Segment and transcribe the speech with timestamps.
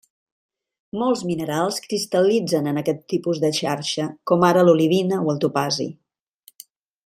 [1.01, 5.91] Molts minerals cristal·litzen en aquest tipus de xarxa, com ara l'olivina o el topazi.